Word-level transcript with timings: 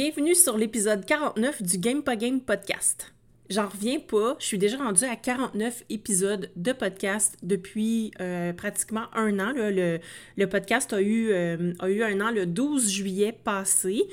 Bienvenue 0.00 0.36
sur 0.36 0.56
l'épisode 0.56 1.04
49 1.04 1.60
du 1.60 1.78
Game 1.78 2.02
podcast. 2.40 3.12
J'en 3.50 3.66
reviens 3.66 3.98
pas, 3.98 4.36
je 4.38 4.46
suis 4.46 4.56
déjà 4.56 4.76
rendue 4.76 5.02
à 5.02 5.16
49 5.16 5.82
épisodes 5.90 6.52
de 6.54 6.70
podcast 6.70 7.36
depuis 7.42 8.12
euh, 8.20 8.52
pratiquement 8.52 9.06
un 9.12 9.40
an. 9.40 9.52
Le, 9.56 9.98
podcast 10.46 10.92
euh, 10.92 11.72
a 11.80 11.88
eu 11.88 12.02
un 12.04 12.20
an 12.20 12.30
le 12.30 12.46
12 12.46 12.88
juillet 12.88 13.32
passé. 13.42 14.04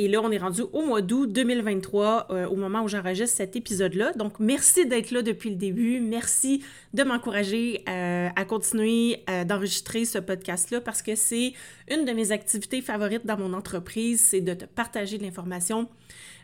Et 0.00 0.08
là, 0.08 0.22
on 0.22 0.30
est 0.30 0.38
rendu 0.38 0.62
au 0.72 0.80
mois 0.86 1.02
d'août 1.02 1.30
2023, 1.30 2.28
euh, 2.30 2.48
au 2.48 2.56
moment 2.56 2.82
où 2.82 2.88
j'enregistre 2.88 3.36
cet 3.36 3.54
épisode-là. 3.54 4.14
Donc, 4.14 4.40
merci 4.40 4.86
d'être 4.86 5.10
là 5.10 5.20
depuis 5.20 5.50
le 5.50 5.56
début. 5.56 6.00
Merci 6.00 6.64
de 6.94 7.02
m'encourager 7.02 7.84
à 7.86 8.44
continuer 8.46 9.22
d'enregistrer 9.46 10.06
ce 10.06 10.18
podcast-là 10.18 10.80
parce 10.80 11.02
que 11.02 11.14
c'est 11.14 11.52
une 11.90 12.06
de 12.06 12.12
mes 12.12 12.32
activités 12.32 12.80
favorites 12.80 13.26
dans 13.26 13.36
mon 13.36 13.52
entreprise, 13.52 14.20
c'est 14.20 14.40
de 14.40 14.54
te 14.54 14.64
partager 14.64 15.18
de 15.18 15.22
l'information 15.22 15.86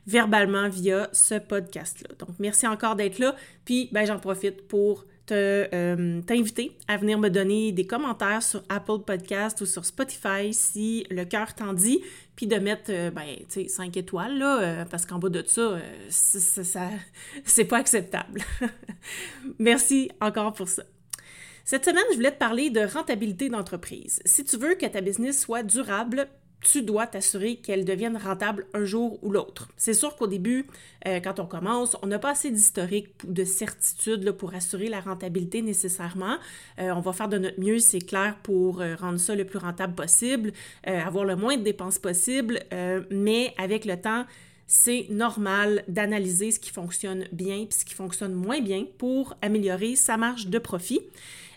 verbalement 0.06 0.68
via 0.68 1.08
ce 1.12 1.36
podcast-là. 1.36 2.14
Donc, 2.18 2.36
merci 2.38 2.66
encore 2.66 2.94
d'être 2.94 3.18
là. 3.18 3.34
Puis, 3.64 3.88
ben, 3.90 4.04
j'en 4.06 4.18
profite 4.18 4.68
pour 4.68 5.00
euh, 5.00 5.15
t'inviter 5.26 6.76
à 6.88 6.96
venir 6.96 7.18
me 7.18 7.28
donner 7.28 7.72
des 7.72 7.86
commentaires 7.86 8.42
sur 8.42 8.62
Apple 8.68 9.00
Podcast 9.04 9.60
ou 9.60 9.66
sur 9.66 9.84
Spotify 9.84 10.52
si 10.52 11.06
le 11.10 11.24
cœur 11.24 11.54
t'en 11.54 11.72
dit, 11.72 12.00
puis 12.36 12.46
de 12.46 12.56
mettre, 12.56 12.90
euh, 12.90 13.10
ben, 13.10 13.24
tu 13.48 13.62
sais, 13.62 13.68
5 13.68 13.96
étoiles, 13.96 14.38
là, 14.38 14.60
euh, 14.60 14.84
parce 14.84 15.06
qu'en 15.06 15.18
bas 15.18 15.28
de 15.28 15.42
ça, 15.46 15.78
ça, 16.10 16.64
ça 16.64 16.90
c'est 17.44 17.64
pas 17.64 17.78
acceptable. 17.78 18.42
Merci 19.58 20.10
encore 20.20 20.52
pour 20.52 20.68
ça. 20.68 20.82
Cette 21.64 21.84
semaine, 21.84 22.04
je 22.10 22.16
voulais 22.16 22.30
te 22.30 22.38
parler 22.38 22.70
de 22.70 22.80
rentabilité 22.80 23.48
d'entreprise. 23.48 24.20
Si 24.24 24.44
tu 24.44 24.56
veux 24.56 24.74
que 24.74 24.86
ta 24.86 25.00
business 25.00 25.40
soit 25.40 25.64
durable, 25.64 26.28
tu 26.60 26.82
dois 26.82 27.06
t'assurer 27.06 27.56
qu'elle 27.56 27.84
devienne 27.84 28.16
rentable 28.16 28.66
un 28.74 28.84
jour 28.84 29.18
ou 29.22 29.30
l'autre. 29.30 29.68
C'est 29.76 29.94
sûr 29.94 30.16
qu'au 30.16 30.26
début, 30.26 30.66
euh, 31.06 31.20
quand 31.20 31.38
on 31.38 31.46
commence, 31.46 31.96
on 32.02 32.06
n'a 32.06 32.18
pas 32.18 32.30
assez 32.30 32.50
d'historique, 32.50 33.08
de 33.24 33.44
certitude 33.44 34.32
pour 34.32 34.54
assurer 34.54 34.88
la 34.88 35.00
rentabilité 35.00 35.62
nécessairement. 35.62 36.38
Euh, 36.78 36.90
on 36.90 37.00
va 37.00 37.12
faire 37.12 37.28
de 37.28 37.38
notre 37.38 37.60
mieux, 37.60 37.78
c'est 37.78 38.00
clair, 38.00 38.36
pour 38.42 38.80
euh, 38.80 38.96
rendre 38.96 39.18
ça 39.18 39.34
le 39.34 39.44
plus 39.44 39.58
rentable 39.58 39.94
possible, 39.94 40.52
avoir 40.84 41.24
le 41.24 41.36
moins 41.36 41.56
de 41.56 41.62
dépenses 41.62 41.98
possible, 41.98 42.60
mais 43.10 43.54
avec 43.58 43.84
le 43.84 44.00
temps, 44.00 44.24
c'est 44.66 45.06
normal 45.10 45.84
d'analyser 45.88 46.50
ce 46.50 46.58
qui 46.58 46.70
fonctionne 46.70 47.26
bien 47.32 47.56
et 47.56 47.68
ce 47.70 47.84
qui 47.84 47.94
fonctionne 47.94 48.32
moins 48.32 48.60
bien 48.60 48.84
pour 48.98 49.36
améliorer 49.42 49.94
sa 49.96 50.16
marge 50.16 50.48
de 50.48 50.58
profit. 50.58 51.00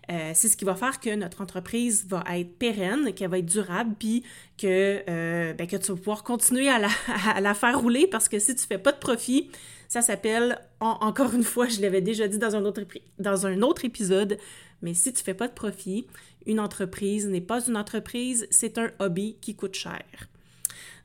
Euh, 0.09 0.31
c'est 0.33 0.47
ce 0.47 0.57
qui 0.57 0.65
va 0.65 0.75
faire 0.75 0.99
que 0.99 1.13
notre 1.15 1.41
entreprise 1.41 2.05
va 2.07 2.23
être 2.31 2.57
pérenne, 2.57 3.13
qu'elle 3.13 3.29
va 3.29 3.37
être 3.37 3.45
durable, 3.45 3.95
puis 3.99 4.23
que, 4.57 5.03
euh, 5.07 5.53
ben, 5.53 5.67
tu 5.67 5.75
vas 5.77 5.95
pouvoir 5.95 6.23
continuer 6.23 6.67
à 6.67 6.79
la, 6.79 6.89
à 7.35 7.41
la, 7.41 7.53
faire 7.53 7.79
rouler 7.79 8.07
parce 8.07 8.27
que 8.27 8.39
si 8.39 8.55
tu 8.55 8.65
fais 8.65 8.79
pas 8.79 8.91
de 8.91 8.97
profit, 8.97 9.51
ça 9.87 10.01
s'appelle, 10.01 10.59
encore 10.79 11.33
une 11.33 11.43
fois, 11.43 11.67
je 11.67 11.81
l'avais 11.81 12.01
déjà 12.01 12.27
dit 12.27 12.39
dans 12.39 12.55
un, 12.55 12.65
autre, 12.65 12.81
dans 13.19 13.45
un 13.45 13.61
autre 13.61 13.85
épisode, 13.85 14.37
mais 14.81 14.93
si 14.93 15.13
tu 15.13 15.23
fais 15.23 15.33
pas 15.33 15.47
de 15.47 15.53
profit, 15.53 16.07
une 16.45 16.59
entreprise 16.59 17.27
n'est 17.27 17.41
pas 17.41 17.65
une 17.67 17.77
entreprise, 17.77 18.47
c'est 18.49 18.77
un 18.77 18.91
hobby 18.99 19.37
qui 19.41 19.55
coûte 19.55 19.75
cher. 19.75 20.03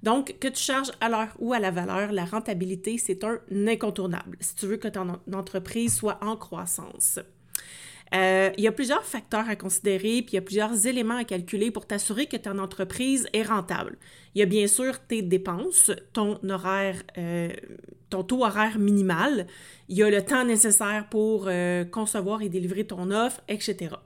Donc, 0.02 0.38
que 0.38 0.48
tu 0.48 0.62
charges 0.62 0.92
à 1.00 1.08
l'heure 1.08 1.34
ou 1.38 1.54
à 1.54 1.58
la 1.58 1.70
valeur, 1.70 2.12
la 2.12 2.26
rentabilité, 2.26 2.98
c'est 2.98 3.24
un 3.24 3.38
incontournable 3.66 4.36
si 4.40 4.54
tu 4.54 4.66
veux 4.66 4.76
que 4.76 4.88
ton 4.88 5.18
entreprise 5.32 5.96
soit 5.96 6.18
en 6.22 6.36
croissance. 6.36 7.18
Euh, 8.14 8.50
il 8.56 8.62
y 8.62 8.68
a 8.68 8.72
plusieurs 8.72 9.04
facteurs 9.04 9.48
à 9.48 9.56
considérer, 9.56 10.22
puis 10.22 10.32
il 10.32 10.34
y 10.34 10.38
a 10.38 10.42
plusieurs 10.42 10.86
éléments 10.86 11.16
à 11.16 11.24
calculer 11.24 11.70
pour 11.70 11.86
t'assurer 11.86 12.26
que 12.26 12.36
ton 12.36 12.58
entreprise 12.58 13.28
est 13.32 13.42
rentable. 13.42 13.96
Il 14.34 14.40
y 14.40 14.42
a 14.42 14.46
bien 14.46 14.66
sûr 14.66 15.00
tes 15.00 15.22
dépenses, 15.22 15.90
ton 16.12 16.38
horaire, 16.48 17.02
euh, 17.18 17.48
ton 18.10 18.22
taux 18.22 18.44
horaire 18.44 18.78
minimal, 18.78 19.46
il 19.88 19.96
y 19.96 20.02
a 20.02 20.10
le 20.10 20.22
temps 20.22 20.44
nécessaire 20.44 21.08
pour 21.10 21.46
euh, 21.48 21.84
concevoir 21.84 22.42
et 22.42 22.48
délivrer 22.48 22.86
ton 22.86 23.10
offre, 23.10 23.40
etc. 23.48 23.96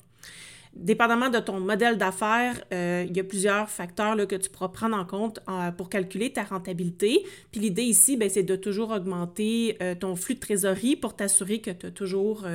Dépendamment 0.75 1.31
de 1.31 1.39
ton 1.39 1.61
modèle 1.61 1.97
d'affaires, 1.97 2.63
euh, 2.73 3.05
il 3.09 3.17
y 3.17 3.21
a 3.21 3.25
plusieurs 3.25 3.69
facteurs 3.69 4.17
que 4.29 4.37
tu 4.37 4.51
pourras 4.51 4.69
prendre 4.69 4.97
en 4.97 5.05
compte 5.05 5.41
euh, 5.49 5.71
pour 5.73 5.89
calculer 5.89 6.33
ta 6.33 6.45
rentabilité. 6.45 7.25
Puis 7.51 7.61
l'idée 7.61 7.83
ici, 7.83 8.17
ben, 8.17 8.29
c'est 8.29 8.43
de 8.43 8.57
toujours 8.57 8.91
augmenter 8.91 9.77
euh, 9.83 9.95
ton 9.95 10.15
flux 10.15 10.35
de 10.35 10.41
trésorerie 10.41 10.97
pour 10.97 11.17
t'assurer 11.17 11.61
que 11.61 11.71
tu 11.71 11.87
as 11.87 11.91
toujours 11.91 12.47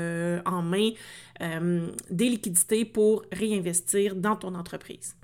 en 0.45 0.61
main 0.61 0.91
des 2.09 2.29
liquidités 2.29 2.85
pour 2.85 3.25
réinvestir 3.31 4.15
dans 4.15 4.35
ton 4.35 4.55
entreprise. 4.55 5.15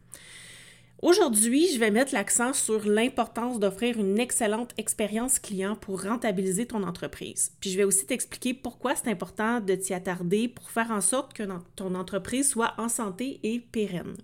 Aujourd'hui, 1.01 1.71
je 1.73 1.79
vais 1.79 1.91
mettre 1.91 2.13
l'accent 2.13 2.51
sur 2.51 2.85
l'importance 2.85 3.57
d'offrir 3.57 3.97
une 3.97 4.19
excellente 4.19 4.73
expérience 4.77 5.39
client 5.39 5.77
pour 5.77 6.03
rentabiliser 6.03 6.65
ton 6.65 6.83
entreprise. 6.83 7.53
Puis 7.61 7.69
je 7.69 7.77
vais 7.77 7.85
aussi 7.85 8.05
t'expliquer 8.05 8.53
pourquoi 8.53 8.95
c'est 8.95 9.09
important 9.09 9.61
de 9.61 9.75
t'y 9.75 9.93
attarder 9.93 10.49
pour 10.49 10.69
faire 10.69 10.91
en 10.91 10.99
sorte 10.99 11.31
que 11.31 11.43
ton 11.77 11.95
entreprise 11.95 12.49
soit 12.49 12.73
en 12.77 12.89
santé 12.89 13.39
et 13.43 13.61
pérenne. 13.61 14.17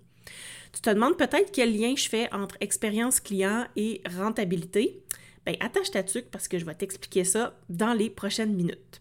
Tu 0.74 0.82
te 0.82 0.90
demandes 0.90 1.16
peut-être 1.16 1.50
quel 1.50 1.74
lien 1.74 1.94
je 1.96 2.10
fais 2.10 2.30
entre 2.34 2.58
expérience 2.60 3.20
client 3.20 3.64
et 3.76 4.02
rentabilité? 4.14 5.02
Bien, 5.46 5.54
attache 5.60 5.92
ta 5.92 6.02
tuque 6.02 6.30
parce 6.30 6.46
que 6.46 6.58
je 6.58 6.66
vais 6.66 6.74
t'expliquer 6.74 7.24
ça 7.24 7.58
dans 7.70 7.94
les 7.94 8.10
prochaines 8.10 8.54
minutes. 8.54 9.00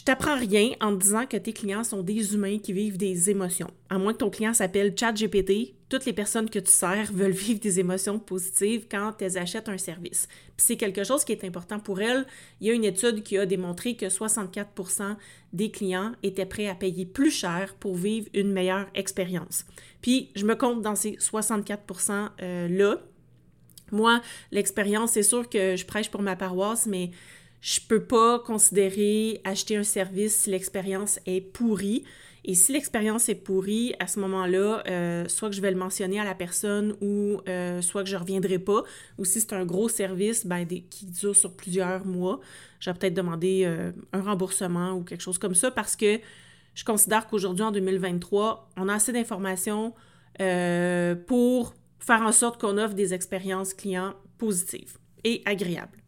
Je 0.00 0.04
t'apprends 0.06 0.38
rien 0.38 0.70
en 0.80 0.92
disant 0.92 1.26
que 1.26 1.36
tes 1.36 1.52
clients 1.52 1.84
sont 1.84 2.02
des 2.02 2.32
humains 2.32 2.58
qui 2.58 2.72
vivent 2.72 2.96
des 2.96 3.28
émotions. 3.28 3.70
À 3.90 3.98
moins 3.98 4.14
que 4.14 4.18
ton 4.20 4.30
client 4.30 4.54
s'appelle 4.54 4.94
ChatGPT, 4.98 5.74
toutes 5.90 6.06
les 6.06 6.14
personnes 6.14 6.48
que 6.48 6.58
tu 6.58 6.72
sers 6.72 7.12
veulent 7.12 7.32
vivre 7.32 7.60
des 7.60 7.80
émotions 7.80 8.18
positives 8.18 8.86
quand 8.90 9.20
elles 9.20 9.36
achètent 9.36 9.68
un 9.68 9.76
service. 9.76 10.26
Puis 10.56 10.64
c'est 10.68 10.76
quelque 10.78 11.04
chose 11.04 11.22
qui 11.22 11.32
est 11.32 11.44
important 11.44 11.78
pour 11.78 12.00
elles. 12.00 12.24
Il 12.62 12.68
y 12.68 12.70
a 12.70 12.72
une 12.72 12.86
étude 12.86 13.22
qui 13.22 13.36
a 13.36 13.44
démontré 13.44 13.94
que 13.94 14.06
64% 14.06 15.16
des 15.52 15.70
clients 15.70 16.12
étaient 16.22 16.46
prêts 16.46 16.68
à 16.68 16.74
payer 16.74 17.04
plus 17.04 17.30
cher 17.30 17.74
pour 17.78 17.94
vivre 17.94 18.26
une 18.32 18.52
meilleure 18.52 18.86
expérience. 18.94 19.66
Puis 20.00 20.30
je 20.34 20.46
me 20.46 20.54
compte 20.54 20.80
dans 20.80 20.94
ces 20.94 21.16
64% 21.16 22.30
euh, 22.40 22.68
là. 22.68 23.02
Moi, 23.92 24.22
l'expérience, 24.50 25.10
c'est 25.10 25.22
sûr 25.22 25.46
que 25.46 25.76
je 25.76 25.84
prêche 25.84 26.10
pour 26.10 26.22
ma 26.22 26.36
paroisse, 26.36 26.86
mais 26.86 27.10
je 27.60 27.80
peux 27.86 28.02
pas 28.02 28.38
considérer 28.38 29.40
acheter 29.44 29.76
un 29.76 29.82
service 29.82 30.34
si 30.34 30.50
l'expérience 30.50 31.18
est 31.26 31.40
pourrie. 31.40 32.04
Et 32.42 32.54
si 32.54 32.72
l'expérience 32.72 33.28
est 33.28 33.34
pourrie, 33.34 33.94
à 33.98 34.06
ce 34.06 34.18
moment-là, 34.20 34.82
euh, 34.88 35.28
soit 35.28 35.50
que 35.50 35.54
je 35.54 35.60
vais 35.60 35.70
le 35.70 35.76
mentionner 35.76 36.18
à 36.18 36.24
la 36.24 36.34
personne 36.34 36.96
ou 37.02 37.40
euh, 37.48 37.82
soit 37.82 38.02
que 38.02 38.08
je 38.08 38.16
reviendrai 38.16 38.58
pas. 38.58 38.82
Ou 39.18 39.26
si 39.26 39.40
c'est 39.40 39.52
un 39.52 39.66
gros 39.66 39.90
service 39.90 40.46
ben, 40.46 40.66
qui 40.66 41.04
dure 41.04 41.36
sur 41.36 41.54
plusieurs 41.54 42.06
mois, 42.06 42.40
je 42.78 42.88
vais 42.88 42.98
peut-être 42.98 43.14
demander 43.14 43.64
euh, 43.66 43.92
un 44.14 44.22
remboursement 44.22 44.92
ou 44.92 45.04
quelque 45.04 45.20
chose 45.20 45.36
comme 45.36 45.54
ça 45.54 45.70
parce 45.70 45.96
que 45.96 46.18
je 46.74 46.84
considère 46.84 47.26
qu'aujourd'hui, 47.26 47.64
en 47.64 47.72
2023, 47.72 48.70
on 48.78 48.88
a 48.88 48.94
assez 48.94 49.12
d'informations 49.12 49.92
pour 51.26 51.74
faire 51.98 52.22
en 52.22 52.32
sorte 52.32 52.58
qu'on 52.58 52.78
offre 52.78 52.94
des 52.94 53.12
expériences 53.12 53.74
clients 53.74 54.14
positives 54.38 54.96
et 55.22 55.42
agréables. 55.44 55.99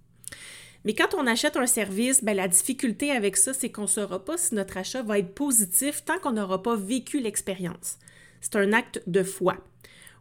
Mais 0.84 0.94
quand 0.94 1.14
on 1.16 1.26
achète 1.26 1.56
un 1.56 1.66
service, 1.66 2.24
ben, 2.24 2.36
la 2.36 2.48
difficulté 2.48 3.10
avec 3.10 3.36
ça, 3.36 3.54
c'est 3.54 3.70
qu'on 3.70 3.82
ne 3.82 3.86
saura 3.86 4.24
pas 4.24 4.36
si 4.36 4.54
notre 4.54 4.76
achat 4.76 5.02
va 5.02 5.18
être 5.18 5.34
positif 5.34 6.04
tant 6.04 6.18
qu'on 6.18 6.32
n'aura 6.32 6.62
pas 6.62 6.76
vécu 6.76 7.20
l'expérience. 7.20 7.98
C'est 8.40 8.56
un 8.56 8.72
acte 8.72 9.02
de 9.06 9.22
foi. 9.22 9.56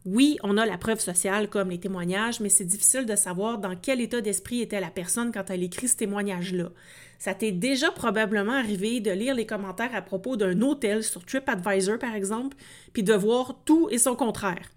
Oui, 0.05 0.37
on 0.41 0.57
a 0.57 0.65
la 0.65 0.79
preuve 0.79 0.99
sociale 0.99 1.47
comme 1.47 1.69
les 1.69 1.79
témoignages, 1.79 2.39
mais 2.39 2.49
c'est 2.49 2.65
difficile 2.65 3.05
de 3.05 3.15
savoir 3.15 3.59
dans 3.59 3.75
quel 3.75 4.01
état 4.01 4.21
d'esprit 4.21 4.61
était 4.61 4.79
la 4.79 4.89
personne 4.89 5.31
quand 5.31 5.49
elle 5.49 5.61
écrit 5.61 5.87
ce 5.87 5.97
témoignage-là. 5.97 6.69
Ça 7.19 7.35
t'est 7.35 7.51
déjà 7.51 7.91
probablement 7.91 8.53
arrivé 8.53 8.99
de 8.99 9.11
lire 9.11 9.35
les 9.35 9.45
commentaires 9.45 9.93
à 9.93 10.01
propos 10.01 10.37
d'un 10.37 10.59
hôtel 10.61 11.03
sur 11.03 11.23
TripAdvisor, 11.23 11.99
par 11.99 12.15
exemple, 12.15 12.57
puis 12.93 13.03
de 13.03 13.13
voir 13.13 13.59
tout 13.63 13.89
et 13.91 13.99
son 13.99 14.15
contraire. 14.15 14.71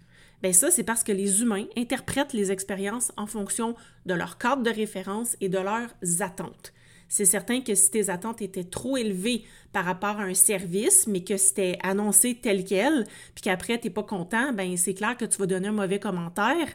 Bien 0.44 0.52
ça, 0.52 0.70
c'est 0.70 0.82
parce 0.82 1.02
que 1.02 1.11
les 1.11 1.41
humains 1.41 1.64
interprètent 1.75 2.35
les 2.35 2.52
expériences 2.52 3.12
en 3.17 3.26
fonction 3.26 3.75
de 4.05 4.12
leur 4.12 4.37
cadre 4.37 4.62
de 4.62 4.69
référence 4.69 5.38
et 5.41 5.49
de 5.49 5.56
leurs 5.56 5.88
attentes. 6.20 6.75
C'est 7.08 7.25
certain 7.25 7.62
que 7.62 7.75
si 7.75 7.91
tes 7.91 8.11
attentes 8.11 8.43
étaient 8.43 8.64
trop 8.64 8.99
élevées 8.99 9.44
par 9.73 9.87
rapport 9.87 10.20
à 10.20 10.25
un 10.25 10.35
service, 10.35 11.06
mais 11.06 11.25
que 11.25 11.38
c'était 11.38 11.79
annoncé 11.82 12.35
tel 12.35 12.67
quel, 12.67 13.06
puis 13.35 13.41
qu'après, 13.41 13.81
tu 13.81 13.87
n'es 13.87 13.94
pas 13.94 14.02
content, 14.02 14.52
ben 14.52 14.76
c'est 14.76 14.93
clair 14.93 15.17
que 15.17 15.25
tu 15.25 15.38
vas 15.38 15.46
donner 15.46 15.69
un 15.69 15.73
mauvais 15.73 15.99
commentaire. 15.99 16.69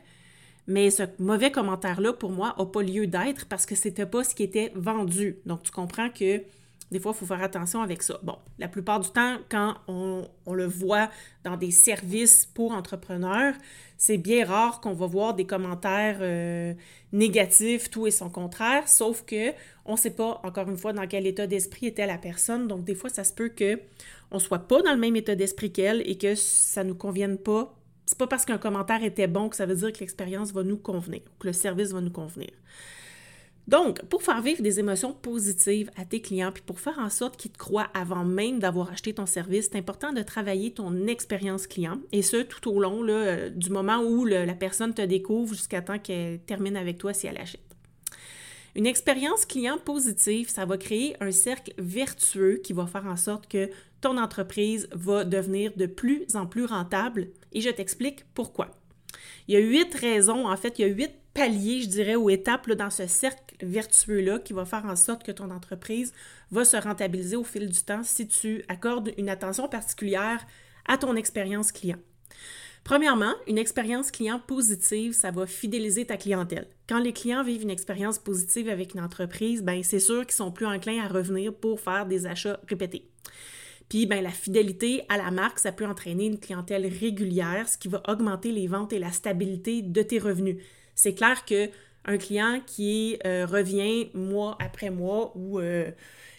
Mais 0.65 0.89
ce 0.89 1.03
mauvais 1.19 1.51
commentaire-là, 1.51 2.13
pour 2.13 2.31
moi, 2.31 2.55
n'a 2.57 2.65
pas 2.65 2.81
lieu 2.81 3.05
d'être 3.05 3.45
parce 3.45 3.67
que 3.67 3.75
c'était 3.75 4.07
pas 4.07 4.23
ce 4.23 4.33
qui 4.33 4.41
était 4.41 4.71
vendu. 4.73 5.37
Donc, 5.45 5.61
tu 5.61 5.69
comprends 5.69 6.09
que 6.09 6.41
des 6.91 6.99
fois, 6.99 7.11
il 7.15 7.19
faut 7.19 7.25
faire 7.25 7.43
attention 7.43 7.81
avec 7.81 8.01
ça. 8.01 8.19
Bon, 8.23 8.37
la 8.57 8.67
plupart 8.67 8.99
du 8.99 9.09
temps, 9.09 9.37
quand 9.49 9.75
on, 9.87 10.27
le 10.51 10.65
voit 10.65 11.09
dans 11.43 11.55
des 11.55 11.69
services 11.69 12.47
pour 12.47 12.71
entrepreneurs, 12.71 13.53
c'est 13.97 14.17
bien 14.17 14.45
rare 14.45 14.81
qu'on 14.81 14.93
va 14.93 15.05
voir 15.05 15.35
des 15.35 15.45
commentaires 15.45 16.17
euh, 16.21 16.73
négatifs, 17.11 17.91
tout 17.91 18.07
et 18.07 18.11
son 18.11 18.29
contraire, 18.29 18.87
sauf 18.87 19.23
que 19.23 19.51
on 19.85 19.93
ne 19.93 19.97
sait 19.97 20.15
pas, 20.15 20.41
encore 20.43 20.69
une 20.69 20.77
fois, 20.77 20.93
dans 20.93 21.05
quel 21.07 21.27
état 21.27 21.45
d'esprit 21.45 21.87
était 21.87 22.07
la 22.07 22.17
personne. 22.17 22.67
Donc, 22.67 22.83
des 22.83 22.95
fois, 22.95 23.09
ça 23.09 23.23
se 23.23 23.33
peut 23.33 23.49
qu'on 23.49 24.35
ne 24.35 24.39
soit 24.39 24.67
pas 24.67 24.81
dans 24.81 24.93
le 24.93 24.99
même 24.99 25.15
état 25.15 25.35
d'esprit 25.35 25.71
qu'elle 25.71 26.01
et 26.09 26.17
que 26.17 26.33
ça 26.33 26.83
ne 26.83 26.89
nous 26.89 26.95
convienne 26.95 27.37
pas. 27.37 27.75
C'est 28.07 28.17
pas 28.17 28.27
parce 28.27 28.45
qu'un 28.45 28.57
commentaire 28.57 29.03
était 29.03 29.27
bon 29.27 29.49
que 29.49 29.55
ça 29.55 29.67
veut 29.67 29.75
dire 29.75 29.93
que 29.93 29.99
l'expérience 29.99 30.51
va 30.51 30.63
nous 30.63 30.77
convenir, 30.77 31.21
que 31.39 31.45
le 31.45 31.53
service 31.53 31.91
va 31.91 32.01
nous 32.01 32.09
convenir. 32.09 32.49
Donc, 33.69 34.03
pour 34.05 34.23
faire 34.23 34.41
vivre 34.41 34.63
des 34.63 34.79
émotions 34.79 35.13
positives 35.13 35.91
à 35.95 36.03
tes 36.03 36.21
clients, 36.21 36.51
puis 36.51 36.63
pour 36.65 36.79
faire 36.79 36.97
en 36.97 37.11
sorte 37.11 37.37
qu'ils 37.37 37.51
te 37.51 37.57
croient 37.59 37.91
avant 37.93 38.25
même 38.25 38.57
d'avoir 38.57 38.91
acheté 38.91 39.13
ton 39.13 39.27
service, 39.27 39.69
c'est 39.71 39.77
important 39.77 40.11
de 40.11 40.23
travailler 40.23 40.71
ton 40.71 41.05
expérience 41.05 41.67
client, 41.67 41.99
et 42.11 42.23
ce, 42.23 42.37
tout 42.37 42.67
au 42.67 42.79
long 42.79 43.03
là, 43.03 43.47
du 43.51 43.69
moment 43.69 44.01
où 44.01 44.25
la 44.25 44.55
personne 44.55 44.95
te 44.95 45.03
découvre 45.03 45.53
jusqu'à 45.53 45.83
temps 45.83 45.99
qu'elle 45.99 46.39
termine 46.39 46.77
avec 46.77 46.97
toi 46.97 47.13
si 47.13 47.27
elle 47.27 47.37
achète. 47.37 47.61
Une 48.73 48.87
expérience 48.87 49.45
client 49.45 49.77
positive, 49.77 50.49
ça 50.49 50.65
va 50.65 50.79
créer 50.79 51.15
un 51.19 51.31
cercle 51.31 51.71
vertueux 51.77 52.61
qui 52.63 52.73
va 52.73 52.87
faire 52.87 53.05
en 53.05 53.17
sorte 53.17 53.47
que 53.47 53.69
ton 54.01 54.17
entreprise 54.17 54.89
va 54.93 55.25
devenir 55.25 55.73
de 55.75 55.85
plus 55.85 56.25
en 56.33 56.47
plus 56.47 56.65
rentable, 56.65 57.27
et 57.51 57.61
je 57.61 57.69
t'explique 57.69 58.25
pourquoi. 58.33 58.71
Il 59.47 59.53
y 59.53 59.57
a 59.57 59.59
huit 59.59 59.93
raisons, 59.93 60.47
en 60.47 60.57
fait, 60.57 60.79
il 60.79 60.81
y 60.81 60.85
a 60.85 60.91
huit 60.91 61.11
paliers, 61.39 61.83
je 61.83 61.87
dirais, 61.87 62.17
ou 62.17 62.29
étapes 62.29 62.69
dans 62.71 62.89
ce 62.89 63.07
cercle 63.07 63.55
vertueux-là 63.61 64.39
qui 64.39 64.51
va 64.51 64.65
faire 64.65 64.85
en 64.85 64.97
sorte 64.97 65.23
que 65.23 65.31
ton 65.31 65.51
entreprise 65.51 66.11
va 66.51 66.65
se 66.65 66.75
rentabiliser 66.75 67.37
au 67.37 67.45
fil 67.45 67.69
du 67.69 67.79
temps 67.81 68.03
si 68.03 68.27
tu 68.27 68.65
accordes 68.67 69.13
une 69.17 69.29
attention 69.29 69.69
particulière 69.69 70.45
à 70.85 70.97
ton 70.97 71.15
expérience 71.15 71.71
client. 71.71 71.99
Premièrement, 72.83 73.33
une 73.47 73.57
expérience 73.57 74.11
client 74.11 74.41
positive, 74.45 75.13
ça 75.13 75.31
va 75.31 75.45
fidéliser 75.45 76.05
ta 76.05 76.17
clientèle. 76.17 76.67
Quand 76.89 76.99
les 76.99 77.13
clients 77.13 77.43
vivent 77.43 77.63
une 77.63 77.69
expérience 77.69 78.19
positive 78.19 78.67
avec 78.67 78.93
une 78.93 79.01
entreprise, 79.01 79.63
ben 79.63 79.81
c'est 79.81 79.99
sûr 79.99 80.25
qu'ils 80.25 80.35
sont 80.35 80.51
plus 80.51 80.65
enclins 80.65 81.01
à 81.01 81.07
revenir 81.07 81.53
pour 81.53 81.79
faire 81.79 82.05
des 82.05 82.25
achats 82.25 82.59
répétés. 82.67 83.05
Puis 83.87 84.07
ben, 84.07 84.21
la 84.21 84.31
fidélité 84.31 85.03
à 85.07 85.15
la 85.15 85.31
marque, 85.31 85.59
ça 85.59 85.71
peut 85.71 85.85
entraîner 85.85 86.25
une 86.25 86.39
clientèle 86.39 86.85
régulière, 86.85 87.69
ce 87.69 87.77
qui 87.77 87.87
va 87.87 88.03
augmenter 88.09 88.51
les 88.51 88.67
ventes 88.67 88.91
et 88.91 88.99
la 88.99 89.13
stabilité 89.13 89.81
de 89.81 90.01
tes 90.01 90.19
revenus. 90.19 90.57
C'est 90.99 91.13
clair 91.13 91.45
que 91.45 91.69
un 92.03 92.17
client 92.17 92.59
qui 92.65 93.17
euh, 93.25 93.45
revient 93.45 94.09
mois 94.13 94.57
après 94.59 94.89
mois 94.89 95.31
ou 95.33 95.57
euh, 95.57 95.91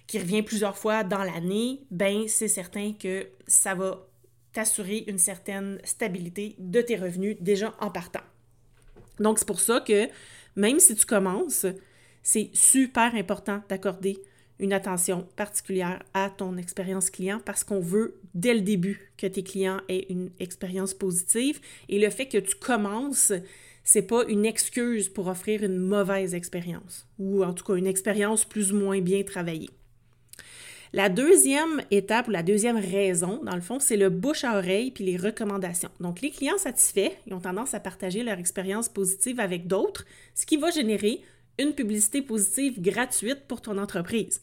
qui 0.06 0.18
revient 0.18 0.42
plusieurs 0.42 0.76
fois 0.76 1.02
dans 1.02 1.24
l'année, 1.24 1.80
ben 1.90 2.28
c'est 2.28 2.46
certain 2.46 2.92
que 2.92 3.26
ça 3.46 3.74
va 3.74 4.06
t'assurer 4.52 5.04
une 5.06 5.16
certaine 5.16 5.78
stabilité 5.82 6.56
de 6.58 6.82
tes 6.82 6.96
revenus 6.96 7.38
déjà 7.40 7.74
en 7.80 7.90
partant. 7.90 8.20
Donc 9.18 9.38
c'est 9.38 9.46
pour 9.46 9.60
ça 9.60 9.80
que 9.80 10.08
même 10.56 10.78
si 10.78 10.94
tu 10.94 11.06
commences, 11.06 11.64
c'est 12.22 12.50
super 12.52 13.14
important 13.14 13.62
d'accorder 13.70 14.18
une 14.58 14.74
attention 14.74 15.26
particulière 15.36 16.02
à 16.12 16.28
ton 16.28 16.58
expérience 16.58 17.08
client 17.08 17.40
parce 17.42 17.64
qu'on 17.64 17.80
veut 17.80 18.20
dès 18.34 18.52
le 18.52 18.60
début 18.60 19.10
que 19.16 19.26
tes 19.26 19.42
clients 19.42 19.80
aient 19.88 20.04
une 20.10 20.30
expérience 20.38 20.92
positive 20.92 21.60
et 21.88 21.98
le 21.98 22.10
fait 22.10 22.26
que 22.26 22.36
tu 22.36 22.56
commences 22.56 23.32
c'est 23.84 24.02
pas 24.02 24.24
une 24.28 24.46
excuse 24.46 25.08
pour 25.08 25.28
offrir 25.28 25.62
une 25.62 25.78
mauvaise 25.78 26.34
expérience 26.34 27.06
ou 27.18 27.44
en 27.44 27.52
tout 27.52 27.64
cas 27.64 27.74
une 27.74 27.86
expérience 27.86 28.44
plus 28.44 28.72
ou 28.72 28.76
moins 28.76 29.00
bien 29.00 29.22
travaillée. 29.22 29.70
La 30.92 31.08
deuxième 31.08 31.82
étape 31.92 32.26
ou 32.26 32.32
la 32.32 32.42
deuxième 32.42 32.76
raison, 32.76 33.40
dans 33.44 33.54
le 33.54 33.60
fond, 33.60 33.78
c'est 33.78 33.96
le 33.96 34.10
bouche 34.10 34.42
à 34.42 34.58
oreille 34.58 34.90
puis 34.90 35.04
les 35.04 35.16
recommandations. 35.16 35.90
Donc, 36.00 36.20
les 36.20 36.30
clients 36.30 36.58
satisfaits, 36.58 37.12
ils 37.26 37.32
ont 37.32 37.40
tendance 37.40 37.74
à 37.74 37.80
partager 37.80 38.24
leur 38.24 38.40
expérience 38.40 38.88
positive 38.88 39.38
avec 39.38 39.68
d'autres, 39.68 40.04
ce 40.34 40.46
qui 40.46 40.56
va 40.56 40.72
générer 40.72 41.20
une 41.60 41.74
publicité 41.74 42.22
positive 42.22 42.80
gratuite 42.80 43.42
pour 43.46 43.60
ton 43.60 43.78
entreprise. 43.78 44.42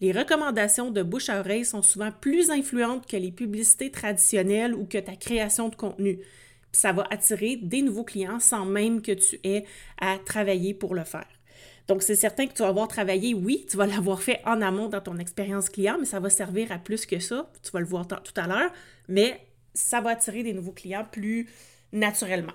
Les 0.00 0.12
recommandations 0.12 0.90
de 0.90 1.02
bouche 1.02 1.28
à 1.28 1.38
oreille 1.40 1.66
sont 1.66 1.82
souvent 1.82 2.10
plus 2.10 2.50
influentes 2.50 3.06
que 3.06 3.16
les 3.18 3.30
publicités 3.30 3.90
traditionnelles 3.90 4.74
ou 4.74 4.86
que 4.86 4.98
ta 4.98 5.16
création 5.16 5.68
de 5.68 5.76
contenu 5.76 6.18
ça 6.74 6.92
va 6.92 7.06
attirer 7.10 7.56
des 7.56 7.82
nouveaux 7.82 8.04
clients 8.04 8.40
sans 8.40 8.64
même 8.66 9.02
que 9.02 9.12
tu 9.12 9.38
aies 9.44 9.64
à 10.00 10.18
travailler 10.18 10.74
pour 10.74 10.94
le 10.94 11.04
faire. 11.04 11.28
Donc, 11.86 12.02
c'est 12.02 12.14
certain 12.14 12.46
que 12.46 12.54
tu 12.54 12.62
vas 12.62 12.68
avoir 12.68 12.88
travaillé, 12.88 13.34
oui, 13.34 13.66
tu 13.68 13.76
vas 13.76 13.86
l'avoir 13.86 14.22
fait 14.22 14.40
en 14.46 14.62
amont 14.62 14.88
dans 14.88 15.00
ton 15.00 15.18
expérience 15.18 15.68
client, 15.68 15.96
mais 15.98 16.06
ça 16.06 16.18
va 16.18 16.30
servir 16.30 16.72
à 16.72 16.78
plus 16.78 17.04
que 17.04 17.18
ça. 17.18 17.50
Tu 17.62 17.70
vas 17.72 17.80
le 17.80 17.86
voir 17.86 18.06
tout 18.06 18.40
à 18.40 18.46
l'heure, 18.46 18.70
mais 19.08 19.46
ça 19.74 20.00
va 20.00 20.10
attirer 20.10 20.42
des 20.42 20.54
nouveaux 20.54 20.72
clients 20.72 21.06
plus 21.10 21.48
naturellement. 21.92 22.54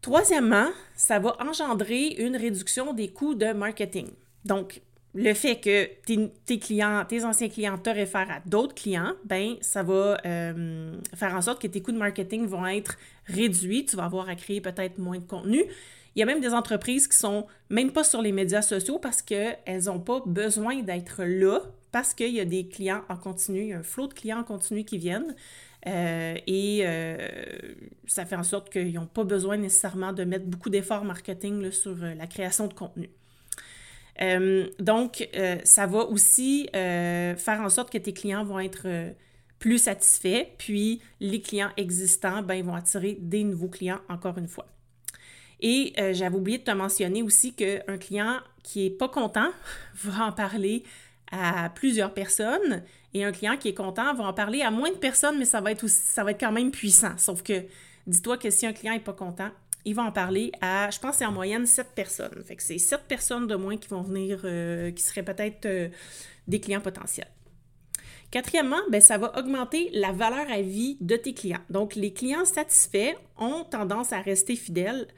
Troisièmement, 0.00 0.68
ça 0.96 1.18
va 1.18 1.36
engendrer 1.40 2.14
une 2.18 2.36
réduction 2.36 2.94
des 2.94 3.08
coûts 3.08 3.34
de 3.34 3.52
marketing. 3.52 4.08
Donc, 4.46 4.80
le 5.14 5.34
fait 5.34 5.56
que 5.56 5.88
tes, 6.46 6.58
clients, 6.58 7.04
tes 7.08 7.24
anciens 7.24 7.48
clients 7.48 7.78
te 7.78 7.90
réfèrent 7.90 8.30
à 8.30 8.40
d'autres 8.46 8.74
clients, 8.74 9.14
ben 9.24 9.56
ça 9.60 9.82
va 9.82 10.18
euh, 10.24 10.96
faire 11.16 11.34
en 11.34 11.42
sorte 11.42 11.60
que 11.60 11.66
tes 11.66 11.82
coûts 11.82 11.92
de 11.92 11.98
marketing 11.98 12.46
vont 12.46 12.66
être 12.66 12.96
réduits. 13.26 13.84
Tu 13.86 13.96
vas 13.96 14.04
avoir 14.04 14.28
à 14.28 14.36
créer 14.36 14.60
peut-être 14.60 14.98
moins 14.98 15.18
de 15.18 15.24
contenu. 15.24 15.64
Il 16.14 16.20
y 16.20 16.22
a 16.22 16.26
même 16.26 16.40
des 16.40 16.54
entreprises 16.54 17.08
qui 17.08 17.16
sont 17.16 17.46
même 17.70 17.92
pas 17.92 18.04
sur 18.04 18.22
les 18.22 18.32
médias 18.32 18.62
sociaux 18.62 18.98
parce 18.98 19.22
qu'elles 19.22 19.84
n'ont 19.86 20.00
pas 20.00 20.22
besoin 20.26 20.82
d'être 20.82 21.24
là 21.24 21.60
parce 21.92 22.14
qu'il 22.14 22.32
y 22.32 22.40
a 22.40 22.44
des 22.44 22.68
clients 22.68 23.02
en 23.08 23.16
continu, 23.16 23.62
il 23.62 23.68
y 23.68 23.72
a 23.72 23.78
un 23.78 23.82
flot 23.82 24.06
de 24.06 24.14
clients 24.14 24.38
en 24.38 24.44
continu 24.44 24.84
qui 24.84 24.98
viennent. 24.98 25.34
Euh, 25.86 26.36
et 26.46 26.82
euh, 26.84 27.16
ça 28.06 28.26
fait 28.26 28.36
en 28.36 28.42
sorte 28.42 28.70
qu'ils 28.70 28.92
n'ont 28.92 29.06
pas 29.06 29.24
besoin 29.24 29.56
nécessairement 29.56 30.12
de 30.12 30.24
mettre 30.24 30.44
beaucoup 30.44 30.70
d'efforts 30.70 31.04
marketing 31.04 31.70
sur 31.72 31.96
la 31.96 32.26
création 32.26 32.68
de 32.68 32.74
contenu. 32.74 33.10
Euh, 34.22 34.68
donc, 34.78 35.28
euh, 35.34 35.56
ça 35.64 35.86
va 35.86 36.00
aussi 36.00 36.68
euh, 36.74 37.34
faire 37.36 37.60
en 37.60 37.68
sorte 37.68 37.90
que 37.90 37.98
tes 37.98 38.12
clients 38.12 38.44
vont 38.44 38.60
être 38.60 38.86
plus 39.58 39.78
satisfaits, 39.78 40.46
puis 40.58 41.00
les 41.20 41.40
clients 41.40 41.70
existants 41.76 42.42
ben, 42.42 42.62
vont 42.64 42.74
attirer 42.74 43.18
des 43.20 43.44
nouveaux 43.44 43.68
clients 43.68 44.00
encore 44.08 44.38
une 44.38 44.48
fois. 44.48 44.66
Et 45.62 45.92
j'avais 46.14 46.36
oublié 46.36 46.56
de 46.56 46.64
te 46.64 46.70
mentionner 46.70 47.22
aussi 47.22 47.52
qu'un 47.52 47.98
client 47.98 48.38
qui 48.62 48.84
n'est 48.84 48.90
pas 48.90 49.08
content 49.08 49.50
va 49.94 50.24
en 50.24 50.32
parler 50.32 50.84
à 51.30 51.68
plusieurs 51.68 52.14
personnes 52.14 52.82
et 53.12 53.24
un 53.24 53.32
client 53.32 53.56
qui 53.58 53.68
est 53.68 53.74
content 53.74 54.14
va 54.14 54.24
en 54.24 54.32
parler 54.32 54.62
à 54.62 54.70
moins 54.70 54.90
de 54.90 54.96
personnes, 54.96 55.38
mais 55.38 55.44
ça 55.44 55.60
va 55.60 55.72
être, 55.72 55.84
aussi, 55.84 56.00
ça 56.00 56.24
va 56.24 56.30
être 56.30 56.40
quand 56.40 56.52
même 56.52 56.70
puissant. 56.70 57.12
Sauf 57.18 57.42
que 57.42 57.64
dis-toi 58.06 58.38
que 58.38 58.48
si 58.48 58.66
un 58.66 58.72
client 58.72 58.94
n'est 58.94 59.00
pas 59.00 59.12
content, 59.12 59.50
il 59.84 59.94
va 59.94 60.02
en 60.02 60.12
parler 60.12 60.52
à, 60.60 60.90
je 60.90 60.98
pense, 60.98 61.16
c'est 61.16 61.26
en 61.26 61.32
moyenne 61.32 61.66
7 61.66 61.88
personnes. 61.94 62.44
C'est 62.58 62.78
7 62.78 63.02
personnes 63.08 63.46
de 63.46 63.54
moins 63.54 63.76
qui 63.76 63.88
vont 63.88 64.02
venir, 64.02 64.40
euh, 64.44 64.90
qui 64.90 65.02
seraient 65.02 65.22
peut-être 65.22 65.66
euh, 65.66 65.88
des 66.46 66.60
clients 66.60 66.80
potentiels. 66.80 67.30
Quatrièmement, 68.30 68.80
ben, 68.90 69.00
ça 69.00 69.18
va 69.18 69.36
augmenter 69.38 69.90
la 69.92 70.12
valeur 70.12 70.48
à 70.50 70.62
vie 70.62 70.96
de 71.00 71.16
tes 71.16 71.34
clients. 71.34 71.62
Donc, 71.68 71.96
les 71.96 72.12
clients 72.12 72.44
satisfaits 72.44 73.14
ont 73.38 73.64
tendance 73.64 74.12
à 74.12 74.20
rester 74.20 74.54
fidèles 74.54 75.08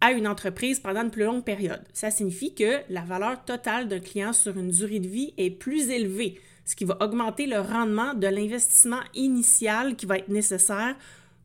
à 0.00 0.12
une 0.12 0.28
entreprise 0.28 0.80
pendant 0.80 1.02
une 1.02 1.10
plus 1.10 1.24
longue 1.24 1.44
période. 1.44 1.82
Ça 1.92 2.10
signifie 2.10 2.54
que 2.54 2.80
la 2.88 3.02
valeur 3.02 3.44
totale 3.44 3.88
d'un 3.88 3.98
client 3.98 4.32
sur 4.32 4.56
une 4.56 4.70
durée 4.70 5.00
de 5.00 5.08
vie 5.08 5.34
est 5.36 5.50
plus 5.50 5.90
élevée, 5.90 6.40
ce 6.64 6.76
qui 6.76 6.84
va 6.84 6.96
augmenter 7.00 7.46
le 7.46 7.60
rendement 7.60 8.14
de 8.14 8.28
l'investissement 8.28 9.00
initial 9.14 9.96
qui 9.96 10.06
va 10.06 10.18
être 10.18 10.28
nécessaire 10.28 10.94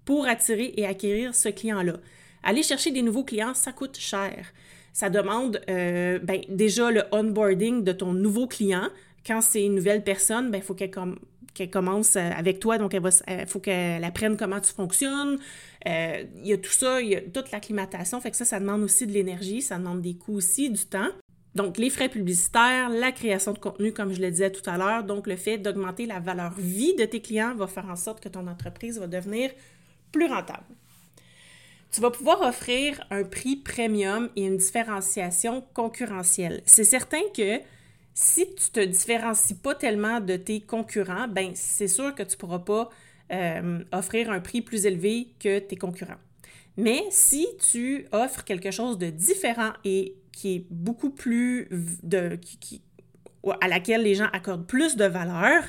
pour 0.05 0.27
attirer 0.27 0.73
et 0.77 0.85
acquérir 0.85 1.33
ce 1.33 1.49
client-là. 1.49 1.95
Aller 2.45 2.61
chercher 2.61 2.91
des 2.91 3.01
nouveaux 3.01 3.23
clients, 3.23 3.55
ça 3.55 3.71
coûte 3.71 3.97
cher. 3.97 4.53
Ça 4.93 5.09
demande 5.09 5.59
euh, 5.67 6.19
ben, 6.19 6.41
déjà 6.47 6.91
le 6.91 7.03
onboarding 7.11 7.83
de 7.83 7.91
ton 7.91 8.13
nouveau 8.13 8.47
client. 8.47 8.87
Quand 9.25 9.41
c'est 9.41 9.65
une 9.65 9.73
nouvelle 9.73 10.03
personne, 10.03 10.45
il 10.45 10.51
ben, 10.51 10.61
faut 10.61 10.75
qu'elle 10.75 11.71
commence 11.71 12.15
euh, 12.15 12.29
avec 12.37 12.59
toi, 12.59 12.77
donc 12.77 12.93
il 12.93 13.01
euh, 13.03 13.45
faut 13.47 13.59
qu'elle 13.59 14.03
apprenne 14.03 14.37
comment 14.37 14.59
tu 14.61 14.71
fonctionnes. 14.71 15.39
il 15.85 16.27
y 16.43 16.53
a 16.53 16.57
tout 16.57 16.71
ça, 16.71 17.01
il 17.01 17.09
y 17.09 17.15
a 17.15 17.21
toute 17.21 17.51
l'acclimatation, 17.51 18.21
fait 18.21 18.35
ça, 18.35 18.45
ça 18.45 18.59
demande 18.59 18.83
aussi 18.83 19.07
de 19.07 19.11
l'énergie, 19.11 19.63
ça 19.63 19.79
demande 19.79 20.01
des 20.01 20.13
coûts 20.13 20.35
aussi, 20.35 20.69
du 20.69 20.85
temps. 20.85 21.09
Donc, 21.55 21.77
les 21.79 21.89
frais 21.89 22.09
publicitaires, 22.09 22.89
la 22.89 23.11
création 23.11 23.53
de 23.53 23.59
contenu, 23.59 23.91
comme 23.91 24.13
je 24.13 24.21
le 24.21 24.29
disais 24.29 24.51
tout 24.51 24.69
à 24.69 24.77
l'heure, 24.77 25.03
donc 25.03 25.25
le 25.25 25.35
fait 25.35 25.57
d'augmenter 25.57 26.05
la 26.05 26.19
valeur 26.19 26.53
vie 26.57 26.93
de 26.95 27.05
tes 27.05 27.21
clients 27.21 27.55
va 27.55 27.65
faire 27.65 27.89
en 27.89 27.95
sorte 27.95 28.21
que 28.21 28.29
ton 28.29 28.45
entreprise 28.45 28.99
va 28.99 29.07
devenir 29.07 29.49
plus 30.11 30.27
rentable 30.27 30.65
tu 31.95 32.01
vas 32.01 32.11
pouvoir 32.11 32.41
offrir 32.41 33.01
un 33.09 33.23
prix 33.23 33.55
premium 33.55 34.29
et 34.35 34.43
une 34.45 34.57
différenciation 34.57 35.63
concurrentielle. 35.73 36.61
C'est 36.65 36.83
certain 36.83 37.21
que 37.33 37.61
Si 38.17 38.45
tu 38.55 38.69
te 38.71 38.79
différencies 38.79 39.55
pas 39.55 39.75
tellement 39.75 40.21
de 40.21 40.37
tes 40.37 40.61
concurrents, 40.61 41.27
ben 41.27 41.51
c'est 41.53 41.89
sûr 41.89 42.15
que 42.15 42.23
tu 42.23 42.37
pourras 42.37 42.59
pas 42.59 42.89
euh, 43.33 43.83
offrir 43.91 44.31
un 44.31 44.39
prix 44.39 44.61
plus 44.61 44.85
élevé 44.85 45.33
que 45.37 45.59
tes 45.59 45.75
concurrents. 45.75 46.21
Mais 46.77 47.03
si 47.09 47.45
tu 47.71 48.07
offres 48.13 48.45
quelque 48.45 48.71
chose 48.71 48.97
de 48.97 49.09
différent 49.09 49.73
et 49.83 50.15
qui 50.31 50.55
est 50.55 50.65
beaucoup 50.69 51.09
plus 51.09 51.67
de 52.03 52.35
qui, 52.35 52.81
à 53.61 53.67
laquelle 53.67 54.03
les 54.03 54.15
gens 54.15 54.29
accordent 54.31 54.67
plus 54.67 54.95
de 54.95 55.05
valeur, 55.05 55.63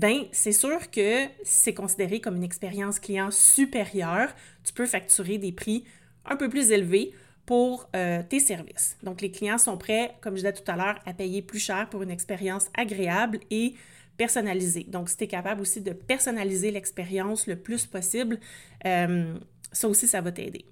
ben 0.00 0.24
c'est 0.32 0.52
sûr 0.52 0.90
que 0.90 1.26
c'est 1.44 1.74
considéré 1.74 2.20
comme 2.20 2.36
une 2.36 2.42
expérience 2.42 2.98
client 2.98 3.30
supérieure. 3.30 4.30
Tu 4.64 4.72
peux 4.72 4.86
facturer 4.86 5.36
des 5.36 5.52
prix 5.52 5.84
un 6.24 6.36
peu 6.36 6.48
plus 6.48 6.70
élevés 6.70 7.12
pour 7.44 7.90
euh, 7.94 8.22
tes 8.26 8.40
services. 8.40 8.96
Donc 9.02 9.20
les 9.20 9.30
clients 9.30 9.58
sont 9.58 9.76
prêts, 9.76 10.14
comme 10.22 10.36
je 10.36 10.40
disais 10.40 10.54
tout 10.54 10.68
à 10.70 10.76
l'heure, 10.76 10.98
à 11.04 11.12
payer 11.12 11.42
plus 11.42 11.58
cher 11.58 11.86
pour 11.90 12.02
une 12.02 12.10
expérience 12.10 12.68
agréable 12.74 13.40
et 13.50 13.74
personnalisé. 14.16 14.84
Donc, 14.84 15.10
si 15.10 15.18
tu 15.18 15.24
es 15.24 15.26
capable 15.26 15.60
aussi 15.60 15.82
de 15.82 15.92
personnaliser 15.92 16.70
l'expérience 16.70 17.46
le 17.46 17.56
plus 17.56 17.84
possible, 17.84 18.38
euh, 18.86 19.34
ça 19.70 19.88
aussi, 19.88 20.06
ça 20.06 20.22
va 20.22 20.32
t'aider. 20.32 20.64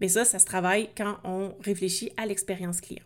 Mais 0.00 0.08
ça, 0.08 0.24
ça 0.24 0.38
se 0.38 0.46
travaille 0.46 0.88
quand 0.96 1.18
on 1.24 1.54
réfléchit 1.60 2.10
à 2.16 2.26
l'expérience 2.26 2.80
client. 2.80 3.04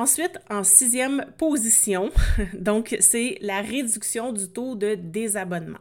Ensuite, 0.00 0.38
en 0.48 0.64
sixième 0.64 1.26
position, 1.36 2.10
donc 2.54 2.96
c'est 3.00 3.36
la 3.42 3.60
réduction 3.60 4.32
du 4.32 4.48
taux 4.48 4.74
de 4.74 4.94
désabonnement. 4.94 5.76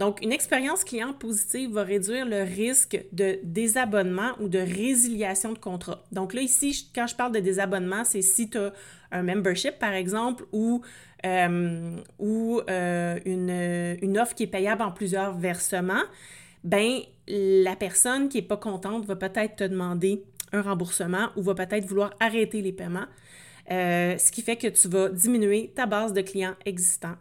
Donc, 0.00 0.20
une 0.20 0.32
expérience 0.32 0.82
client 0.82 1.12
positive 1.12 1.70
va 1.70 1.84
réduire 1.84 2.26
le 2.26 2.42
risque 2.42 3.00
de 3.12 3.38
désabonnement 3.44 4.32
ou 4.40 4.48
de 4.48 4.58
résiliation 4.58 5.52
de 5.52 5.58
contrat. 5.58 6.02
Donc 6.10 6.34
là, 6.34 6.42
ici, 6.42 6.90
quand 6.92 7.06
je 7.06 7.14
parle 7.14 7.30
de 7.30 7.38
désabonnement, 7.38 8.02
c'est 8.02 8.20
si 8.20 8.50
tu 8.50 8.58
as 8.58 8.72
un 9.12 9.22
membership, 9.22 9.78
par 9.78 9.92
exemple, 9.92 10.44
ou, 10.50 10.82
euh, 11.24 11.96
ou 12.18 12.60
euh, 12.68 13.20
une, 13.24 14.18
offre 14.18 14.34
qui 14.34 14.42
est 14.42 14.48
payable 14.48 14.82
en 14.82 14.90
plusieurs 14.90 15.38
versements, 15.38 16.02
ben 16.64 16.98
la 17.28 17.76
personne 17.76 18.28
qui 18.28 18.38
n'est 18.38 18.48
pas 18.48 18.56
contente 18.56 19.04
va 19.06 19.14
peut-être 19.14 19.54
te 19.54 19.64
demander 19.64 20.24
un 20.50 20.62
remboursement 20.62 21.28
ou 21.36 21.42
va 21.42 21.54
peut-être 21.54 21.86
vouloir 21.86 22.12
arrêter 22.18 22.60
les 22.60 22.72
paiements, 22.72 23.06
euh, 23.70 24.18
ce 24.18 24.32
qui 24.32 24.42
fait 24.42 24.56
que 24.56 24.66
tu 24.66 24.88
vas 24.88 25.08
diminuer 25.08 25.72
ta 25.74 25.86
base 25.86 26.12
de 26.12 26.20
clients 26.20 26.54
existants 26.66 27.16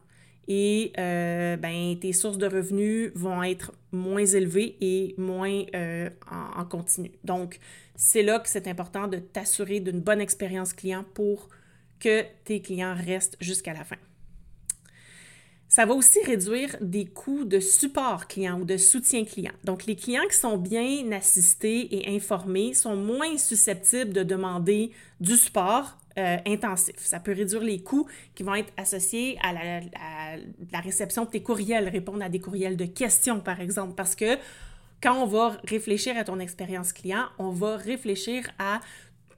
et 0.48 0.92
ben, 0.98 1.98
tes 2.02 2.12
sources 2.12 2.38
de 2.38 2.48
revenus 2.48 3.12
vont 3.16 3.42
être 3.42 3.72
moins 3.94 4.26
élevées 4.26 4.76
et 4.82 5.16
moins 5.18 5.64
en, 5.74 6.60
en, 6.60 6.66
continu. 6.66 7.12
Donc, 7.24 7.60
c'est 7.96 8.24
là 8.24 8.40
que 8.40 8.50
c'est 8.50 8.68
important 8.68 9.08
de 9.08 9.18
t'assurer 9.18 9.80
d'une 9.80 10.02
bonne 10.02 10.20
expérience 10.20 10.74
client 10.74 11.06
pour 11.14 11.48
que 12.02 12.26
tes 12.44 12.62
clients 12.62 12.96
restent 12.96 13.38
jusqu'à 13.40 13.74
la 13.74 13.86
fin. 13.86 13.98
Ça 15.72 15.86
va 15.86 15.94
aussi 15.94 16.20
réduire 16.26 16.76
des 16.82 17.06
coûts 17.06 17.46
de 17.46 17.62
support 17.62 18.28
client 18.28 18.60
ou 18.60 18.66
de 18.66 18.76
soutien 18.76 19.24
client. 19.24 19.54
Donc, 19.64 19.86
les 19.86 19.96
clients 19.96 20.28
qui 20.30 20.36
sont 20.36 20.58
bien 20.58 21.10
assistés 21.14 21.96
et 21.96 22.14
informés 22.14 22.74
sont 22.74 22.98
moins 22.98 23.38
susceptibles 23.38 24.12
de 24.12 24.24
demander 24.24 24.92
du 25.22 25.38
support 25.38 25.98
euh, 26.18 26.38
intensif. 26.46 26.96
Ça 26.98 27.20
peut 27.20 27.34
réduire 27.34 27.62
les 27.62 27.82
coûts 27.82 28.08
qui 28.36 28.44
vont 28.44 28.56
être 28.56 28.74
associés 28.78 29.38
à 29.42 29.54
la, 29.54 30.80
réception 30.82 31.26
de 31.26 31.30
tes 31.30 31.42
courriels, 31.42 31.88
répondre 31.90 32.24
à 32.24 32.30
des 32.30 32.40
courriels 32.40 32.78
de 32.78 32.86
questions, 32.86 33.40
par 33.40 33.62
exemple, 33.62 33.94
parce 33.96 34.16
que 34.16 34.38
quand 35.02 35.16
on 35.16 35.26
va 35.26 35.58
réfléchir 35.64 36.18
à 36.18 36.24
ton 36.24 36.40
expérience 36.40 36.94
client, 36.94 37.26
on 37.40 37.50
va 37.50 37.78
réfléchir 37.78 38.50
à 38.60 38.82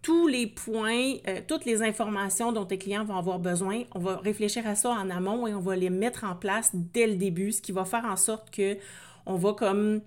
tous 0.01 0.27
les 0.27 0.48
points, 0.48 1.13
euh, 1.27 1.39
toutes 1.48 1.65
les 1.65 1.82
informations 1.82 2.51
dont 2.51 2.65
tes 2.65 2.77
clients 2.77 3.06
vont 3.06 3.15
avoir 3.15 3.39
besoin. 3.39 3.84
On 3.96 4.00
va 4.00 4.18
réfléchir 4.18 4.68
à 4.68 4.75
ça 4.75 4.89
en 4.89 5.10
amont 5.10 5.48
et 5.48 5.53
on 5.53 5.62
va 5.62 5.75
les 5.75 5.89
mettre 5.89 6.25
en 6.25 6.36
place 6.36 6.72
dès 6.74 7.08
le 7.08 7.15
début, 7.15 7.51
ce 7.51 7.62
qui 7.62 7.72
va 7.72 7.86
faire 7.86 8.06
en 8.06 8.18
sorte 8.18 8.50
que 8.50 8.77
on 9.25 9.36
va 9.36 9.53
comme 9.53 10.01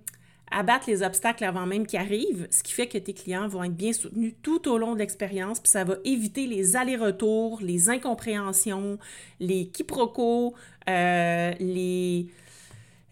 abattre 0.51 0.89
les 0.89 1.03
obstacles 1.03 1.45
avant 1.45 1.67
même 1.67 1.87
qu'ils 1.87 1.99
arrivent, 1.99 2.47
ce 2.51 2.63
qui 2.63 2.73
fait 2.73 2.87
que 2.87 2.99
tes 2.99 3.13
clients 3.13 3.49
vont 3.49 3.65
être 3.65 3.75
bien 3.75 3.93
soutenus 3.93 4.35
tout 4.43 4.69
au 4.69 4.79
long 4.79 4.95
de 4.95 4.99
l'expérience, 4.99 5.61
puis 5.61 5.71
ça 5.71 5.85
va 5.85 5.97
éviter 6.05 6.47
les 6.47 6.77
allers-retours, 6.77 7.61
les 7.61 7.91
incompréhensions, 7.91 8.99
les 9.41 9.67
quiproquos, 9.69 10.55
euh, 10.89 11.53
les, 11.59 12.29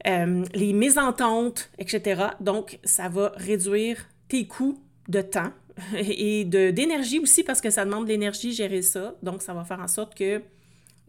euh, 0.06 0.44
les 0.54 0.72
mésententes, 0.72 1.70
etc. 1.78 2.26
Donc, 2.40 2.78
ça 2.84 3.08
va 3.08 3.32
réduire 3.36 4.08
tes 4.28 4.46
coûts 4.46 4.78
de 5.08 5.20
temps 5.20 5.52
et 5.96 6.44
d'énergie 6.44 7.18
aussi 7.18 7.42
parce 7.42 7.60
que 7.60 7.70
ça 7.70 7.84
demande 7.84 8.04
de 8.04 8.10
l'énergie 8.10 8.52
gérer 8.52 8.82
ça. 8.82 9.14
Donc, 9.22 9.42
ça 9.42 9.54
va 9.54 9.64
faire 9.64 9.80
en 9.80 9.88
sorte 9.88 10.14
que 10.14 10.40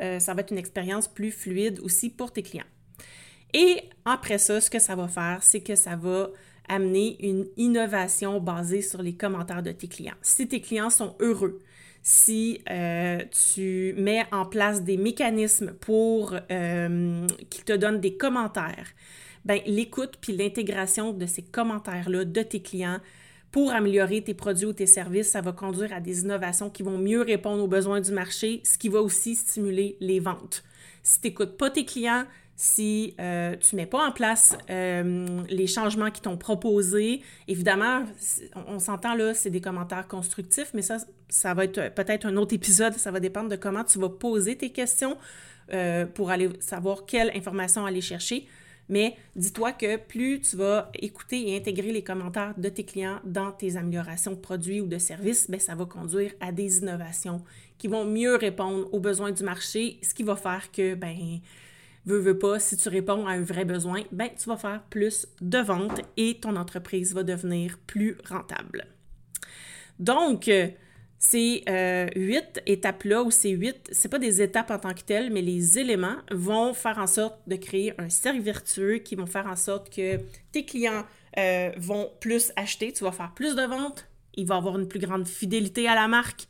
euh, 0.01 0.19
ça 0.19 0.33
va 0.33 0.41
être 0.41 0.51
une 0.51 0.57
expérience 0.57 1.07
plus 1.07 1.31
fluide 1.31 1.79
aussi 1.81 2.09
pour 2.09 2.33
tes 2.33 2.43
clients. 2.43 2.65
Et 3.55 3.83
après 4.03 4.37
ça, 4.37 4.59
ce 4.59 4.69
que 4.69 4.79
ça 4.79 4.95
va 4.95 5.07
faire, 5.07 5.39
c'est 5.41 5.61
que 5.61 5.75
ça 5.75 5.95
va 5.95 6.29
amener 6.67 7.15
une 7.25 7.47
innovation 7.55 8.41
basée 8.41 8.81
sur 8.81 9.01
les 9.01 9.13
commentaires 9.13 9.63
de 9.63 9.71
tes 9.71 9.87
clients. 9.87 10.15
Si 10.21 10.45
tes 10.45 10.59
clients 10.59 10.89
sont 10.89 11.15
heureux, 11.21 11.61
si 12.03 12.61
euh, 12.69 13.19
tu 13.55 13.95
mets 13.97 14.25
en 14.33 14.45
place 14.45 14.83
des 14.83 14.97
mécanismes 14.97 15.71
pour 15.71 16.35
euh, 16.51 17.25
qu'ils 17.49 17.63
te 17.63 17.71
donnent 17.71 18.01
des 18.01 18.17
commentaires, 18.17 18.89
ben 19.45 19.61
l'écoute 19.65 20.17
puis 20.19 20.35
l'intégration 20.35 21.13
de 21.13 21.25
ces 21.25 21.43
commentaires-là 21.43 22.25
de 22.25 22.41
tes 22.41 22.61
clients 22.61 22.99
pour 23.51 23.71
améliorer 23.71 24.21
tes 24.21 24.33
produits 24.33 24.65
ou 24.65 24.73
tes 24.73 24.85
services, 24.85 25.29
ça 25.29 25.39
va 25.39 25.53
conduire 25.53 25.93
à 25.93 26.01
des 26.01 26.23
innovations 26.23 26.69
qui 26.69 26.83
vont 26.83 26.97
mieux 26.97 27.21
répondre 27.21 27.63
aux 27.63 27.69
besoins 27.69 28.01
du 28.01 28.11
marché, 28.11 28.59
ce 28.65 28.77
qui 28.77 28.89
va 28.89 29.01
aussi 29.01 29.33
stimuler 29.33 29.95
les 30.01 30.19
ventes. 30.19 30.65
Si 31.03 31.21
tu 31.21 31.27
n'écoutes 31.27 31.55
pas 31.55 31.69
tes 31.69 31.85
clients, 31.85 32.25
si 32.55 33.15
euh, 33.19 33.55
tu 33.57 33.75
ne 33.75 33.81
mets 33.81 33.85
pas 33.85 34.07
en 34.07 34.11
place 34.11 34.57
euh, 34.69 35.43
les 35.49 35.67
changements 35.67 36.09
qui 36.09 36.21
t'ont 36.21 36.37
proposés, 36.37 37.21
évidemment, 37.47 38.03
on, 38.67 38.79
s'entend 38.79 39.13
là, 39.13 39.33
c'est 39.33 39.49
des 39.49 39.59
commentaires 39.59 40.07
constructifs, 40.07 40.71
mais 40.73 40.81
ça, 40.81 40.97
ça 41.27 41.53
va 41.53 41.65
être 41.65 41.93
peut-être 41.93 42.25
un 42.25 42.37
autre 42.37 42.55
épisode, 42.55 42.93
ça 42.93 43.11
va 43.11 43.19
dépendre 43.19 43.49
de 43.49 43.57
comment 43.57 43.83
tu 43.83 43.99
vas 43.99 44.09
poser 44.09 44.57
tes 44.57 44.69
questions 44.69 45.17
euh, 45.73 46.05
pour 46.05 46.31
aller 46.31 46.49
savoir 46.59 47.05
quelle 47.05 47.29
information 47.35 47.85
aller 47.85 48.01
chercher. 48.01 48.47
Mais 48.87 49.15
dis-toi 49.35 49.71
que 49.71 49.97
plus 49.97 50.39
tu 50.39 50.55
vas 50.55 50.91
écouter 50.93 51.49
et 51.49 51.57
intégrer 51.57 51.91
les 51.91 52.03
commentaires 52.03 52.53
de 52.55 52.69
tes 52.69 52.85
clients 52.85 53.19
dans 53.25 53.51
tes 53.51 53.77
améliorations 53.77 54.31
de 54.31 54.37
produits 54.37 54.79
ou 54.79 54.85
de 54.85 54.99
services, 54.99 55.49
bien, 55.49 55.59
ça 55.59 55.75
va 55.75 55.85
conduire 55.85 56.31
à 56.39 56.51
des 56.51 56.77
innovations 56.77 57.41
qui 57.79 57.87
vont 57.87 58.05
mieux 58.05 58.35
répondre 58.35 58.87
aux 58.93 58.99
besoins 58.99 59.31
du 59.31 59.43
marché, 59.43 59.97
ce 60.03 60.13
qui 60.13 60.23
va 60.23 60.35
faire 60.35 60.71
que, 60.71 60.93
ben, 60.93 61.17
veux, 62.05 62.19
veux 62.19 62.37
pas, 62.37 62.59
si 62.59 62.77
tu 62.77 62.89
réponds 62.89 63.27
à 63.27 63.31
un 63.31 63.41
vrai 63.41 63.65
besoin, 63.65 64.03
ben, 64.11 64.29
tu 64.37 64.49
vas 64.49 64.57
faire 64.57 64.83
plus 64.89 65.27
de 65.41 65.57
ventes 65.59 66.01
et 66.17 66.39
ton 66.39 66.55
entreprise 66.55 67.13
va 67.13 67.23
devenir 67.23 67.77
plus 67.85 68.17
rentable. 68.27 68.87
Donc, 69.99 70.49
ces 71.17 71.63
euh, 71.67 72.07
huit 72.15 72.61
étapes-là, 72.65 73.23
ou 73.23 73.31
ces 73.31 73.49
huit, 73.49 73.89
c'est 73.91 74.09
pas 74.09 74.19
des 74.19 74.41
étapes 74.41 74.69
en 74.69 74.77
tant 74.77 74.93
que 74.93 75.01
telles, 75.01 75.31
mais 75.31 75.41
les 75.41 75.79
éléments 75.79 76.17
vont 76.31 76.73
faire 76.73 76.99
en 76.99 77.07
sorte 77.07 77.39
de 77.47 77.55
créer 77.55 77.93
un 77.99 78.09
cercle 78.09 78.41
vertueux 78.41 78.97
qui 78.97 79.15
vont 79.15 79.25
faire 79.25 79.47
en 79.47 79.55
sorte 79.55 79.93
que 79.93 80.19
tes 80.51 80.65
clients 80.65 81.03
euh, 81.37 81.71
vont 81.77 82.11
plus 82.19 82.51
acheter, 82.55 82.91
tu 82.93 83.03
vas 83.03 83.11
faire 83.11 83.33
plus 83.33 83.55
de 83.55 83.63
ventes, 83.63 84.07
il 84.35 84.45
va 84.45 84.57
avoir 84.57 84.77
une 84.77 84.87
plus 84.87 84.99
grande 84.99 85.27
fidélité 85.27 85.87
à 85.87 85.95
la 85.95 86.07
marque, 86.07 86.47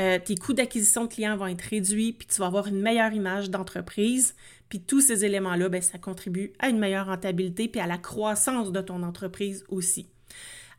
euh, 0.00 0.18
tes 0.24 0.36
coûts 0.36 0.52
d'acquisition 0.52 1.04
de 1.04 1.08
clients 1.08 1.36
vont 1.36 1.46
être 1.46 1.62
réduits, 1.62 2.12
puis 2.12 2.26
tu 2.26 2.38
vas 2.38 2.46
avoir 2.46 2.66
une 2.66 2.80
meilleure 2.80 3.12
image 3.12 3.50
d'entreprise. 3.50 4.34
Puis 4.68 4.80
tous 4.80 5.00
ces 5.00 5.24
éléments-là, 5.24 5.68
ben, 5.68 5.82
ça 5.82 5.98
contribue 5.98 6.52
à 6.58 6.68
une 6.68 6.78
meilleure 6.78 7.06
rentabilité 7.06 7.68
puis 7.68 7.80
à 7.80 7.86
la 7.86 7.98
croissance 7.98 8.70
de 8.70 8.80
ton 8.80 9.02
entreprise 9.02 9.64
aussi. 9.68 10.08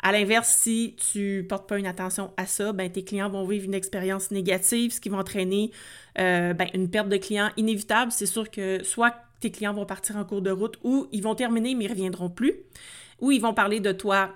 À 0.02 0.14
l'inverse, 0.14 0.48
si 0.48 0.96
tu 1.12 1.46
portes 1.50 1.68
pas 1.68 1.78
une 1.78 1.86
attention 1.86 2.32
à 2.38 2.46
ça, 2.46 2.72
ben, 2.72 2.90
tes 2.90 3.04
clients 3.04 3.30
vont 3.30 3.46
vivre 3.46 3.66
une 3.66 3.74
expérience 3.74 4.32
négative, 4.32 4.94
ce 4.94 5.02
qui 5.02 5.10
va 5.10 5.18
entraîner 5.18 5.72
euh, 6.20 6.54
ben, 6.54 6.70
une 6.74 6.90
perte 6.90 7.10
de 7.10 7.18
clients 7.18 7.50
inévitable. 7.58 8.12
C'est 8.12 8.26
sûr 8.26 8.50
que 8.50 8.82
soit 8.84 9.14
tes 9.42 9.52
clients 9.52 9.74
vont 9.74 9.86
partir 9.86 10.16
en 10.16 10.24
cours 10.24 10.42
de 10.42 10.52
route 10.52 10.78
ou 10.84 11.08
ils 11.12 11.24
vont 11.24 11.36
terminer 11.36 11.76
mais 11.76 11.86
ils 11.86 11.90
reviendront 11.92 12.30
plus, 12.30 12.54
ou 13.20 13.32
ils 13.32 13.42
vont 13.42 13.54
parler 13.54 13.82
de 13.82 13.92
toi 13.92 14.34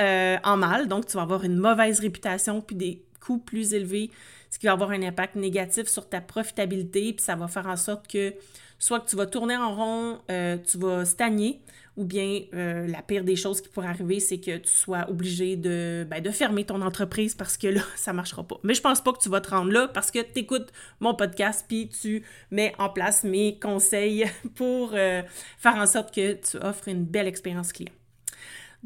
euh, 0.00 0.36
en 0.44 0.58
mal, 0.58 0.88
donc 0.88 1.06
tu 1.06 1.16
vas 1.16 1.22
avoir 1.22 1.44
une 1.44 1.56
mauvaise 1.56 2.00
réputation 2.00 2.60
puis 2.60 2.76
des 2.76 3.02
plus 3.38 3.74
élevés, 3.74 4.10
ce 4.50 4.58
qui 4.58 4.66
va 4.66 4.72
avoir 4.72 4.90
un 4.90 5.02
impact 5.02 5.36
négatif 5.36 5.86
sur 5.86 6.08
ta 6.08 6.20
profitabilité, 6.20 7.12
puis 7.12 7.24
ça 7.24 7.36
va 7.36 7.48
faire 7.48 7.66
en 7.66 7.76
sorte 7.76 8.06
que 8.06 8.34
soit 8.78 9.00
que 9.00 9.08
tu 9.08 9.16
vas 9.16 9.26
tourner 9.26 9.56
en 9.56 9.74
rond, 9.74 10.18
euh, 10.30 10.56
tu 10.58 10.78
vas 10.78 11.04
stagner, 11.04 11.60
ou 11.96 12.04
bien 12.04 12.42
euh, 12.54 12.86
la 12.86 13.00
pire 13.02 13.24
des 13.24 13.36
choses 13.36 13.60
qui 13.60 13.68
pourrait 13.68 13.88
arriver, 13.88 14.20
c'est 14.20 14.38
que 14.38 14.58
tu 14.58 14.68
sois 14.68 15.08
obligé 15.08 15.56
de, 15.56 16.06
ben, 16.08 16.22
fermer 16.30 16.64
ton 16.64 16.82
entreprise 16.82 17.34
parce 17.34 17.56
que 17.56 17.68
là, 17.68 17.80
ça 17.96 18.12
ne 18.12 18.16
marchera 18.16 18.44
pas. 18.44 18.58
Mais 18.62 18.74
je 18.74 18.82
pense 18.82 19.00
pas 19.00 19.12
que 19.12 19.18
tu 19.18 19.28
vas 19.28 19.40
te 19.40 19.50
rendre 19.50 19.72
là 19.72 19.88
parce 19.88 20.10
que 20.10 20.20
tu 20.20 20.40
écoutes 20.40 20.72
mon 21.00 21.14
podcast 21.14 21.64
puis 21.66 21.88
tu 21.88 22.22
mets 22.50 22.74
en 22.78 22.90
place 22.90 23.24
mes 23.24 23.58
conseils 23.58 24.26
pour 24.54 24.92
euh, 24.94 25.22
faire 25.58 25.76
en 25.76 25.86
sorte 25.86 26.14
que 26.14 26.34
tu 26.34 26.58
offres 26.58 26.88
une 26.88 27.04
belle 27.04 27.26
expérience 27.26 27.72
client. 27.72 27.92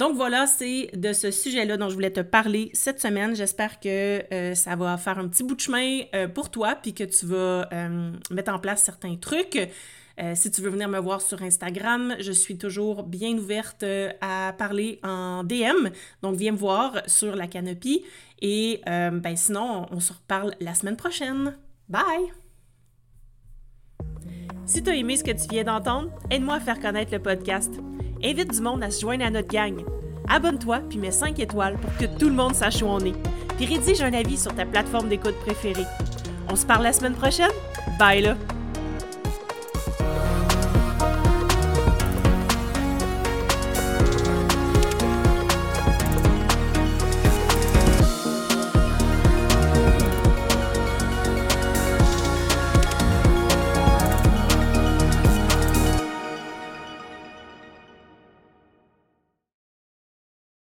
Donc 0.01 0.17
voilà, 0.17 0.47
c'est 0.47 0.89
de 0.97 1.13
ce 1.13 1.31
sujet-là 1.31 1.77
dont 1.77 1.91
je 1.91 1.95
voulais 1.95 2.11
te 2.11 2.21
parler 2.21 2.71
cette 2.73 3.03
semaine. 3.03 3.37
J'espère 3.37 3.81
que 3.81 4.25
euh, 4.33 4.55
ça 4.55 4.75
va 4.75 4.97
faire 4.97 5.19
un 5.19 5.29
petit 5.29 5.45
bout 5.45 5.55
de 5.55 5.61
chemin 5.61 6.01
euh, 6.15 6.27
pour 6.27 6.51
toi, 6.51 6.75
puis 6.75 6.95
que 6.95 7.05
tu 7.05 7.27
vas 7.27 7.69
euh, 7.71 8.11
mettre 8.31 8.51
en 8.51 8.59
place 8.59 8.83
certains 8.83 9.17
trucs. 9.17 9.59
si 10.35 10.51
tu 10.51 10.63
veux 10.63 10.71
venir 10.71 10.89
me 10.89 10.99
voir 10.99 11.21
sur 11.21 11.43
Instagram, 11.43 12.17
je 12.19 12.33
suis 12.33 12.57
toujours 12.57 13.03
bien 13.03 13.37
ouverte 13.37 13.85
à 14.23 14.55
parler 14.57 15.01
en 15.03 15.45
DM. 15.45 15.91
Donc 16.23 16.37
viens 16.37 16.53
me 16.53 16.57
voir 16.57 17.03
sur 17.07 17.37
la 17.37 17.47
canopie. 17.47 18.03
Et 18.41 18.81
ben 18.87 19.37
sinon, 19.37 19.87
on 19.91 20.01
se 20.01 20.15
reparle 20.15 20.55
la 20.61 20.75
semaine 20.75 20.97
prochaine. 20.97 21.57
Bye! 21.89 22.33
Si 24.65 24.83
tu 24.83 24.91
as 24.91 24.95
aimé 24.95 25.17
ce 25.17 25.25
que 25.25 25.33
tu 25.33 25.49
viens 25.51 25.65
d'entendre, 25.65 26.11
aide-moi 26.31 26.55
à 26.55 26.61
faire 26.61 26.81
connaître 26.81 27.13
le 27.13 27.21
podcast. 27.21 27.73
Invite 28.23 28.53
du 28.53 28.61
monde 28.61 28.83
à 28.83 28.91
se 28.91 29.01
joindre 29.01 29.25
à 29.25 29.31
notre 29.31 29.49
gang. 29.49 29.83
Abonne-toi 30.29 30.81
puis 30.89 30.99
mets 30.99 31.11
5 31.11 31.39
étoiles 31.39 31.79
pour 31.79 31.97
que 31.97 32.05
tout 32.19 32.29
le 32.29 32.35
monde 32.35 32.55
sache 32.55 32.83
où 32.83 32.87
on 32.87 33.01
est. 33.01 33.15
Puis 33.57 33.65
rédige 33.67 34.03
un 34.03 34.13
avis 34.13 34.37
sur 34.37 34.55
ta 34.55 34.67
plateforme 34.67 35.09
d'écoute 35.09 35.37
préférée. 35.41 35.87
On 36.51 36.57
se 36.57 36.67
parle 36.67 36.83
la 36.83 36.93
semaine 36.93 37.15
prochaine? 37.15 37.51
Bye 37.99 38.23
là! 38.23 38.37